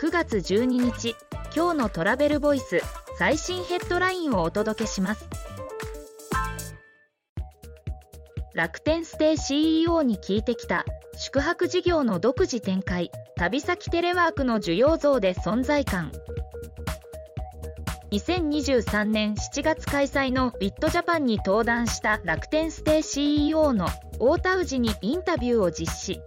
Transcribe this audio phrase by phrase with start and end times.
[0.00, 1.16] 9月12日
[1.52, 2.80] 今日のトラベルボイス
[3.18, 5.28] 最新ヘッドラインをお届けします。
[8.54, 10.84] 楽天ステイ CEO に聞いてきた
[11.16, 16.12] 宿泊事業の独自展開旅先テレワークの需要増で存在感。
[18.12, 23.88] 2023年7月開催のビットジャパンに登壇した楽天ステイ CEO の
[24.20, 26.20] 大田氏にインタビューを実施。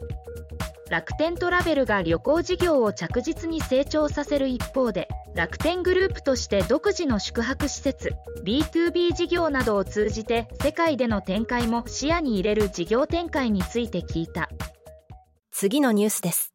[0.91, 8.11] 楽天トラベルが旅行事業を着実に成長させる一方で楽天グループとして独自の宿泊施設
[8.43, 14.49] B2B 事業などを通じて世界での展開も視野に入れる事業展開について聞いた。
[15.49, 16.53] 次のニュースです。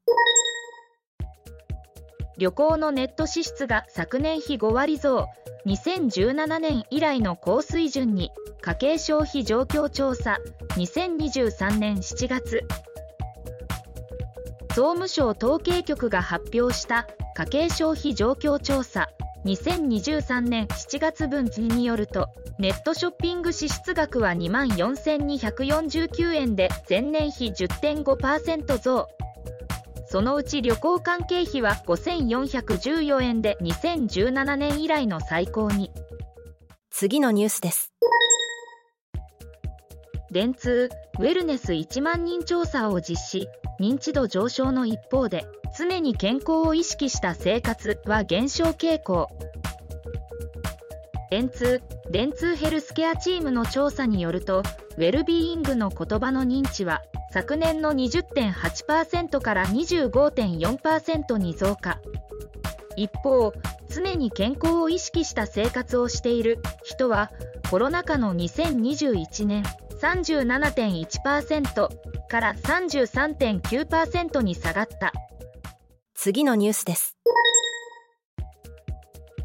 [2.36, 5.28] 旅行のネット支出が昨年比5割増。
[5.64, 8.30] 2017年以来の高水準に
[8.60, 10.36] 家計消費状況調査。
[10.76, 12.66] 2023年7月
[14.76, 19.08] 総務省統計局が発表した家計消費状況調査
[19.46, 29.08] 2023年7月分によるとネットショッピング支出額は2万4249円で前年比10.5%増。
[30.08, 35.90] そのうち旅行関係費は5414円で2017年以来の最高に。
[36.90, 37.94] 次のニュースです。
[40.30, 43.48] 電通ウェルネス1万人調査を実施
[43.80, 45.46] 認知度上昇の一方で
[45.76, 49.28] 常に健康を意識した生活は減少傾向。
[51.30, 54.62] 電通電通ヘルスケアチームの調査によると
[54.96, 57.02] ウェルビーイングの言葉の認知は
[57.32, 62.00] 昨年の20.8%から25.4%に増加。
[62.96, 63.52] 一方
[63.96, 66.58] 常に健康を意識した生活をしている。
[66.84, 67.30] 人は
[67.70, 69.62] コロナ禍の2021年
[70.02, 71.88] 37.1%
[72.28, 75.14] から33.9%に下がった。
[76.14, 77.16] 次のニュースです。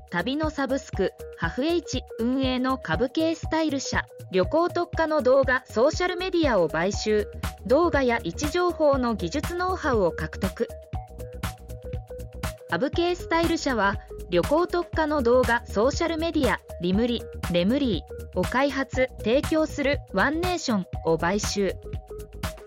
[0.09, 7.28] 旅のサブスクハフ H 運営の株系スタイル社旅行特化の動画ソーシャルメディアを買収。
[7.66, 10.68] 動画や位置情報の技術ノウハウを獲得。
[12.69, 13.97] ハブ系スタイル社は
[14.31, 17.22] 旅行特化の動画ソーシャルメディアリムリ
[17.52, 21.75] レムリーを開発提供するワンネーションを買収。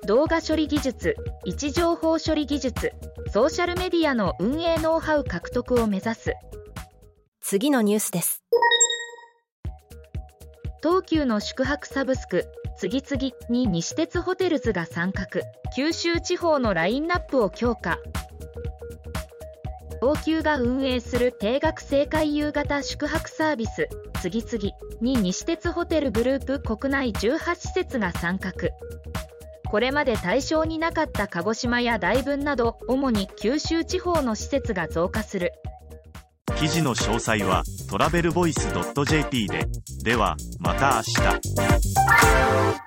[0.06, 1.16] 動画処理技術
[1.46, 2.92] 位置情報処理技術
[3.32, 6.34] ソーシャルメディアの運営ノウハウ獲得を目指す。
[7.40, 8.44] 次のニュースです。
[10.82, 12.44] 東急の宿泊サブスク
[12.76, 15.40] 次々に西鉄ホテルズが参画。
[15.74, 17.98] 九州地方のラインナップを強化
[20.04, 23.88] 東急が運営する定額正解夕型宿泊サービス
[24.20, 28.52] 次々に西鉄ホテルグループ国内18施設が参画。
[29.70, 35.52] これまで対象になかった鹿児島や大分など主に九州地方の施設が増加する。
[36.56, 38.68] 記事の詳細はトラベルボイス
[39.06, 39.66] .jp で。
[40.02, 42.84] ではまた明日。